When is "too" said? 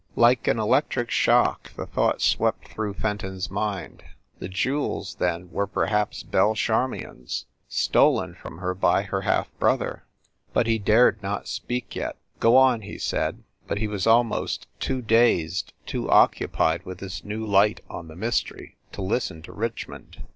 14.79-15.03, 15.85-16.09